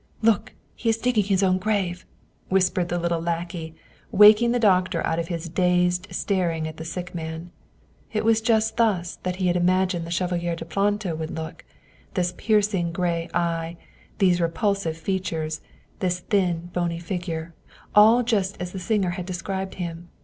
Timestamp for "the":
2.89-2.97, 4.51-4.57, 6.77-6.85, 10.07-10.09, 18.71-18.79